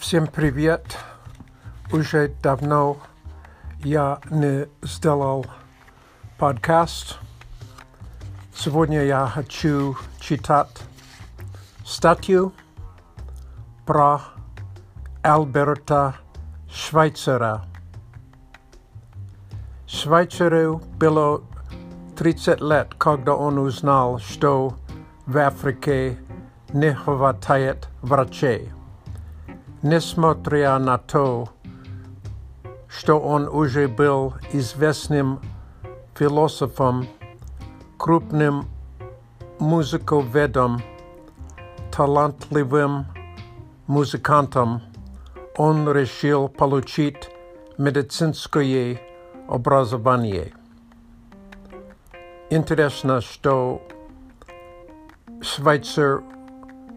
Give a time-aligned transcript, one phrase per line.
[0.00, 0.98] Всем привет!
[1.92, 2.98] Уже давно
[3.84, 5.46] я не сделал
[6.38, 7.18] подкаст.
[8.54, 10.82] Сегодня я хочу читать
[11.84, 12.52] статью
[13.84, 14.20] про
[15.22, 16.16] Альберта
[16.70, 17.64] Швейцера.
[19.86, 21.42] Швейцеру было
[22.16, 24.74] 30 лет, когда он узнал, что
[25.26, 26.18] в Африке
[26.72, 28.72] не хватает врачей.
[29.82, 31.48] Несмотря на то,
[32.88, 35.40] что он уже был известным
[36.14, 37.06] философом,
[37.98, 38.66] крупным
[39.58, 40.82] музыковедом,
[41.90, 43.06] талантливым
[43.86, 44.82] музыкантом,
[45.56, 47.30] он решил получить
[47.78, 49.00] медицинское
[49.48, 50.52] образование.
[52.50, 53.82] Интересно, что
[55.40, 56.22] Швейцер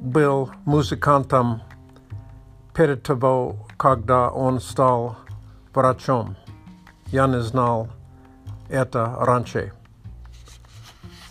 [0.01, 1.61] был музыкантом
[2.74, 5.16] перед того, когда он стал
[5.72, 6.36] врачом.
[7.06, 7.88] Я не знал
[8.68, 9.72] это раньше.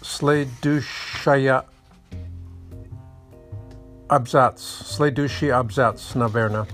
[0.02, 1.66] Следующая
[4.08, 6.68] абзац, следующий абзац, наверное.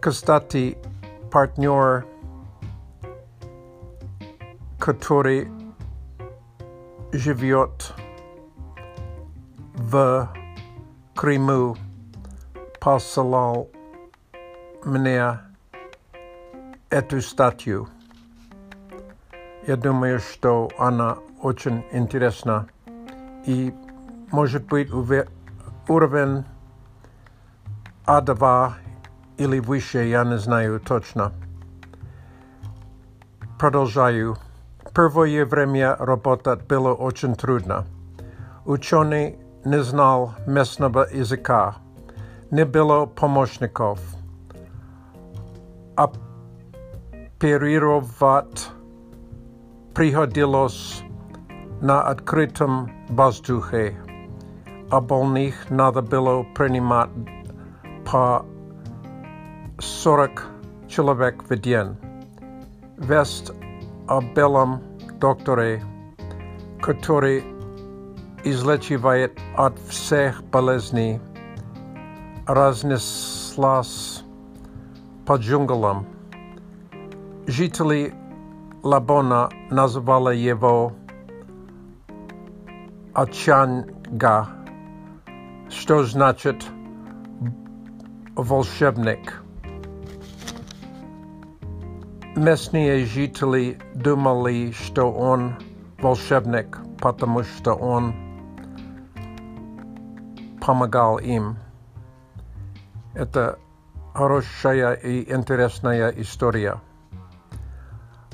[0.01, 0.77] Кстати,
[1.31, 2.05] партнер,
[4.79, 5.49] который
[7.13, 7.95] живет
[9.75, 10.29] в
[11.15, 11.77] Крыму,
[12.79, 13.71] посылал
[14.85, 15.39] мне
[16.91, 17.89] эту статью.
[19.67, 22.67] Я думаю, что она очень интересна
[23.47, 23.73] и
[24.33, 24.91] может быть
[25.89, 26.45] уровень
[28.07, 28.73] А2
[29.37, 31.33] или выше, я не знаю точно.
[33.59, 34.37] Продолжаю.
[34.95, 37.87] Первое время работать было очень трудно.
[38.65, 41.77] Ученый не знал местного языка,
[42.51, 44.01] не было помощников.
[47.39, 48.71] Оперировать
[49.95, 51.03] приходилось
[51.81, 53.97] на открытом воздухе
[54.93, 57.11] obolných nada bylo přijímat
[58.11, 58.41] po
[59.81, 60.31] 40
[60.87, 61.97] člověk v den.
[62.99, 63.51] Vest
[64.09, 64.81] o bylom
[65.19, 65.83] doktory,
[66.83, 67.43] který
[68.43, 71.21] izlečívají od všech bolezní,
[72.49, 74.25] razneslas
[75.25, 76.07] po džunglám.
[77.47, 78.13] Žiteli
[78.85, 80.93] Labona nazvali jeho
[83.15, 84.62] Achanga.
[85.92, 86.66] что значит
[88.36, 89.44] волшебник.
[92.36, 95.56] Местные жители думали, что он
[96.00, 98.14] волшебник, потому что он
[100.62, 101.58] помогал им.
[103.16, 103.58] Это
[104.14, 106.82] хорошая и интересная история.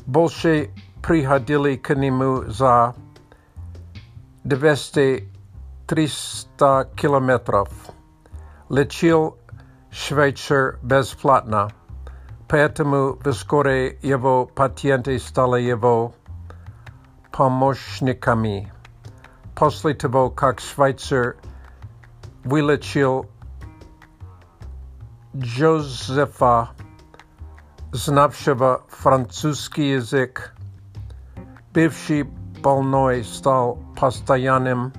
[0.06, 0.70] Больше
[1.02, 2.96] приходили к нему за
[4.44, 5.30] 200
[5.88, 7.70] 300 километров.
[8.70, 9.38] Лечил
[9.92, 11.70] Швейцар бесплатно,
[12.48, 16.16] поэтому вскоре его пациенты стали его
[17.32, 18.72] помощниками.
[19.56, 21.36] После того, как Швейцар
[22.44, 23.28] вылечил
[25.36, 26.70] Джозефа,
[27.92, 30.56] знавшего французский язык,
[31.74, 34.94] бывший больной стал постоянным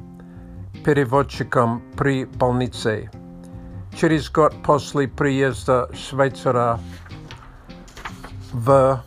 [0.84, 3.10] переводчиком при больнице.
[3.96, 6.78] Через год после приезда Швейцара
[8.52, 9.02] в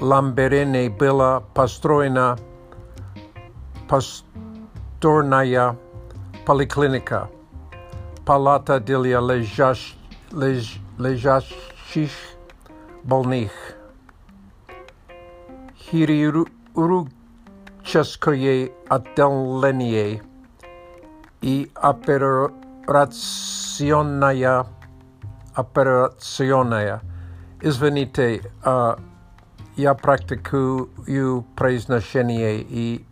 [0.00, 2.38] Ламберене была построена
[3.88, 5.76] пасторная
[6.46, 7.30] поликлиника,
[8.26, 9.94] палата для лежащих,
[10.98, 12.10] лежащих
[13.02, 13.50] больных,
[15.78, 20.22] хирургическое отделение
[21.40, 24.66] и операционная
[25.54, 27.00] операционная.
[27.60, 29.00] Извините, uh,
[29.76, 33.06] я практикую произношение и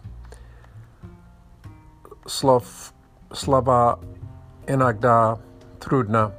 [2.27, 2.93] слов,
[3.33, 3.99] слова
[4.67, 5.39] иногда
[5.81, 6.33] трудно.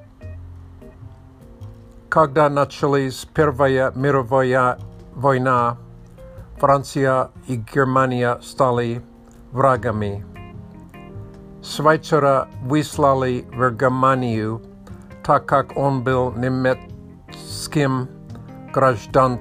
[2.10, 4.78] Когда началась Первая мировая
[5.16, 5.78] война,
[6.60, 9.02] Франция и Германия стали
[9.52, 10.24] врагами.
[11.68, 14.62] Швейцара выслали в Германию,
[15.24, 18.10] так как он был немецким
[18.74, 19.40] граждан...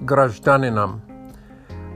[0.00, 1.02] гражданином.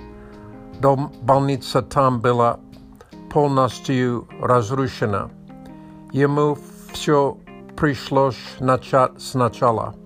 [0.79, 2.59] Дом больница там была
[3.31, 5.31] полностью разрушена.
[6.11, 6.55] Ему
[6.93, 7.39] все
[7.82, 9.96] пришлось начать сначала.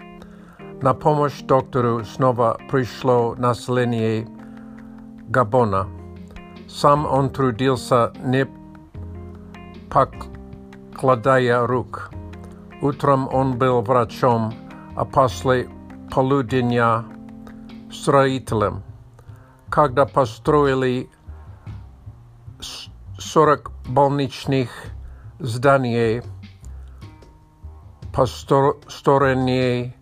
[0.81, 4.26] На помощь доктору снова пришло население
[5.28, 5.87] Габона.
[6.70, 8.49] Сам он трудился, не
[9.90, 12.11] покладая рук.
[12.81, 14.55] Утром он был врачом,
[14.96, 15.69] а после
[16.11, 17.05] полудня
[17.93, 18.84] строителем.
[19.69, 21.11] Когда построили
[23.19, 24.70] 40 больничных
[25.40, 26.22] зданий,
[28.16, 29.94] посторонние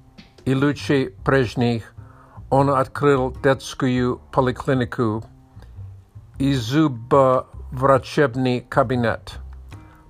[0.44, 1.92] и лучше прежних,
[2.48, 5.24] он открыл детскую поликлинику
[6.38, 9.40] и зубоврачебный кабинет.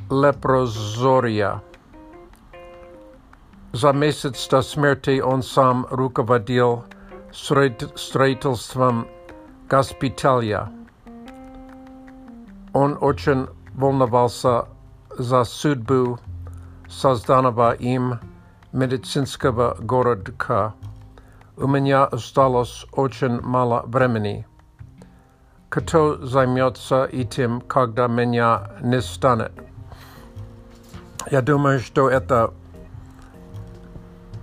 [0.09, 1.61] лепрозория.
[3.75, 6.85] За месяц до смерти он сам руководил
[7.33, 9.05] строительством
[9.69, 10.71] госпиталя.
[12.71, 14.69] Он очень волновался
[15.17, 16.19] за судьбу
[16.87, 18.21] созданного им
[18.71, 20.73] медицинского городка.
[21.57, 24.47] У меня осталось очень мало времени.
[25.67, 29.51] Кто займется этим, когда меня не станет?
[31.29, 32.53] Я думаю, что это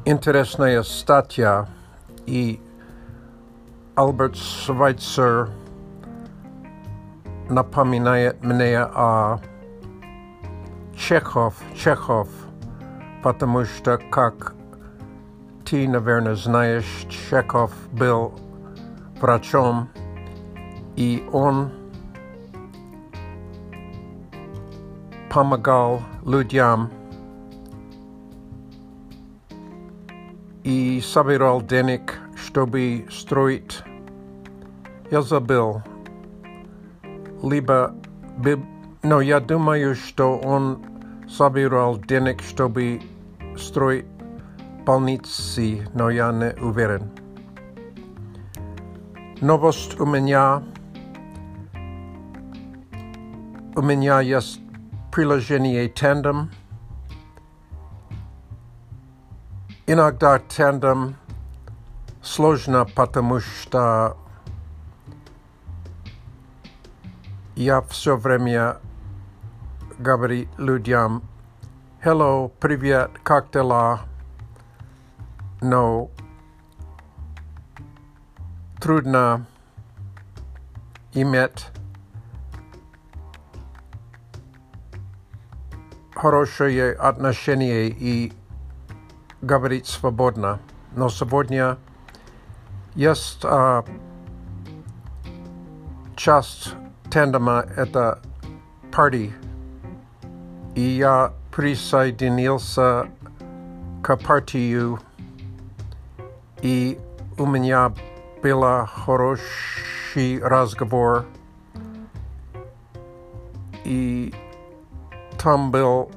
[0.05, 1.69] интересная статья,
[2.27, 2.61] и
[3.95, 5.51] Альберт Швайцер
[7.49, 9.39] напоминает мне о
[10.97, 12.29] Чехов, Чехов,
[13.23, 14.55] потому что, как
[15.65, 18.35] ты, наверное, знаешь, Чехов был
[19.21, 19.89] врачом,
[20.97, 21.71] и он
[25.31, 26.91] помогал людям
[30.64, 33.80] и собирал денег, чтобы строить.
[35.12, 35.82] Я забыл.
[37.42, 37.96] Либо,
[39.04, 40.84] но я думаю, что он
[41.30, 43.02] собирал денег, чтобы
[43.58, 44.06] строить
[44.86, 47.12] больницы, но я не уверен.
[49.42, 50.64] Новость у меня.
[53.76, 54.60] У меня есть
[55.12, 56.48] приложение Tandem.
[59.93, 61.17] Иногда Tandem
[62.23, 64.17] сложно, потому что
[67.57, 68.79] я все время
[69.99, 71.23] говорю людям
[72.03, 74.01] «Hello, привет, как дела?»
[75.61, 76.09] Но
[78.81, 79.45] трудно
[81.13, 81.67] иметь
[86.15, 88.33] хорошее отношение и
[89.42, 90.60] говорить свободно.
[90.96, 91.78] Но сегодня
[92.96, 93.86] есть а,
[96.16, 96.74] часть
[97.10, 98.20] тандема это
[98.92, 99.34] парти.
[100.76, 103.10] И я присоединился
[104.04, 105.00] к партию,
[106.62, 107.00] и
[107.38, 107.94] у меня
[108.44, 111.26] был хороший разговор,
[113.84, 114.34] и
[115.38, 116.12] там был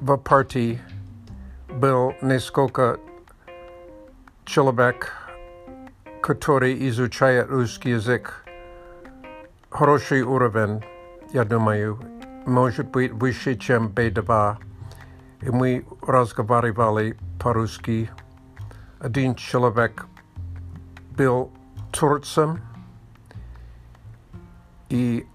[0.00, 0.80] в партии
[1.81, 2.99] был несколько
[4.45, 5.13] человек,
[6.21, 8.45] который изучает русский язык.
[9.71, 10.83] Хороший уровень,
[11.33, 11.99] я думаю,
[12.45, 14.57] может быть выше, чем B2.
[15.41, 18.11] И мы разговаривали по-русски.
[18.99, 20.05] Один человек
[21.17, 21.51] был
[21.91, 22.61] турцем,
[24.89, 25.25] и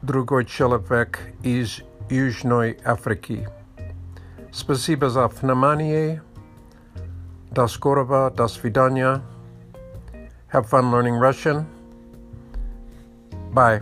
[0.00, 3.57] другой человек из Южной Африки.
[4.51, 6.21] Спасибо за внимание.
[7.51, 9.21] До скорого, до свидания.
[10.51, 11.65] Have fun learning Russian.
[13.53, 13.81] Bye.